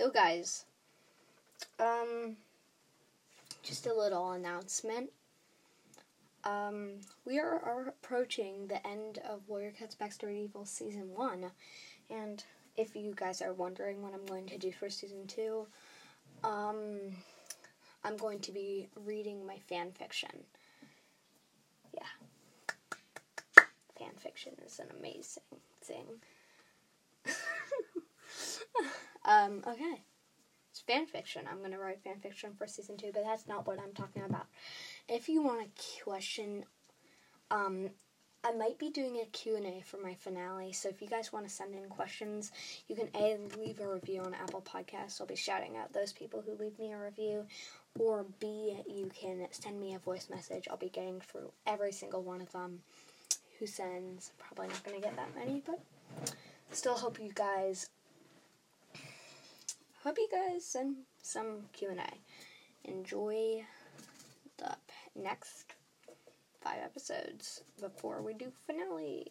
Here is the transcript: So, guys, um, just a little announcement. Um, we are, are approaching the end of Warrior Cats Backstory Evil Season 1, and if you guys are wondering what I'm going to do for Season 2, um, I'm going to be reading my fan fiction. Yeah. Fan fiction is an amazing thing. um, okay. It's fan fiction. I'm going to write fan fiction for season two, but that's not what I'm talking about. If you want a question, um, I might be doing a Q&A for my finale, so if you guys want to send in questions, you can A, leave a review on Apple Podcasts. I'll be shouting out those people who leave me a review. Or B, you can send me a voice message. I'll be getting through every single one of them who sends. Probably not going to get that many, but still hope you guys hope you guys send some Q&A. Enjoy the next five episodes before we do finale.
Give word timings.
So, 0.00 0.08
guys, 0.08 0.64
um, 1.78 2.38
just 3.62 3.86
a 3.86 3.92
little 3.92 4.30
announcement. 4.30 5.10
Um, 6.42 6.92
we 7.26 7.38
are, 7.38 7.60
are 7.62 7.88
approaching 7.88 8.66
the 8.66 8.86
end 8.86 9.18
of 9.28 9.46
Warrior 9.46 9.72
Cats 9.72 9.94
Backstory 10.00 10.44
Evil 10.44 10.64
Season 10.64 11.10
1, 11.14 11.50
and 12.08 12.42
if 12.78 12.96
you 12.96 13.12
guys 13.14 13.42
are 13.42 13.52
wondering 13.52 14.00
what 14.00 14.14
I'm 14.14 14.24
going 14.24 14.46
to 14.46 14.56
do 14.56 14.72
for 14.72 14.88
Season 14.88 15.26
2, 15.26 15.66
um, 16.44 16.98
I'm 18.02 18.16
going 18.16 18.38
to 18.38 18.52
be 18.52 18.88
reading 19.04 19.46
my 19.46 19.58
fan 19.68 19.92
fiction. 19.92 20.30
Yeah. 21.92 23.64
Fan 23.98 24.14
fiction 24.16 24.54
is 24.64 24.78
an 24.78 24.86
amazing 24.98 25.42
thing. 25.82 26.06
um, 29.40 29.62
okay. 29.66 30.02
It's 30.70 30.80
fan 30.80 31.06
fiction. 31.06 31.42
I'm 31.50 31.58
going 31.58 31.72
to 31.72 31.78
write 31.78 32.02
fan 32.02 32.20
fiction 32.20 32.52
for 32.56 32.66
season 32.66 32.96
two, 32.96 33.10
but 33.12 33.24
that's 33.24 33.48
not 33.48 33.66
what 33.66 33.78
I'm 33.80 33.92
talking 33.92 34.22
about. 34.22 34.46
If 35.08 35.28
you 35.28 35.42
want 35.42 35.66
a 35.66 36.04
question, 36.04 36.64
um, 37.50 37.90
I 38.44 38.52
might 38.52 38.78
be 38.78 38.90
doing 38.90 39.18
a 39.20 39.26
Q&A 39.26 39.82
for 39.84 39.98
my 39.98 40.14
finale, 40.14 40.72
so 40.72 40.88
if 40.88 41.02
you 41.02 41.08
guys 41.08 41.32
want 41.32 41.46
to 41.46 41.52
send 41.52 41.74
in 41.74 41.88
questions, 41.88 42.52
you 42.88 42.94
can 42.94 43.08
A, 43.14 43.36
leave 43.58 43.80
a 43.80 43.92
review 43.92 44.22
on 44.22 44.32
Apple 44.32 44.62
Podcasts. 44.62 45.20
I'll 45.20 45.26
be 45.26 45.34
shouting 45.36 45.76
out 45.76 45.92
those 45.92 46.12
people 46.12 46.40
who 46.40 46.52
leave 46.62 46.78
me 46.78 46.92
a 46.92 46.98
review. 46.98 47.44
Or 47.98 48.24
B, 48.38 48.78
you 48.88 49.10
can 49.12 49.46
send 49.50 49.80
me 49.80 49.94
a 49.94 49.98
voice 49.98 50.28
message. 50.30 50.68
I'll 50.70 50.76
be 50.76 50.88
getting 50.88 51.20
through 51.20 51.50
every 51.66 51.90
single 51.90 52.22
one 52.22 52.40
of 52.40 52.52
them 52.52 52.80
who 53.58 53.66
sends. 53.66 54.30
Probably 54.38 54.68
not 54.68 54.84
going 54.84 55.00
to 55.00 55.02
get 55.02 55.16
that 55.16 55.34
many, 55.36 55.62
but 55.66 55.80
still 56.70 56.94
hope 56.94 57.20
you 57.20 57.32
guys 57.34 57.90
hope 60.02 60.16
you 60.16 60.28
guys 60.32 60.64
send 60.64 60.96
some 61.22 61.64
Q&A. 61.72 62.88
Enjoy 62.88 63.62
the 64.56 64.74
next 65.14 65.74
five 66.62 66.78
episodes 66.82 67.62
before 67.80 68.22
we 68.22 68.32
do 68.32 68.50
finale. 68.66 69.30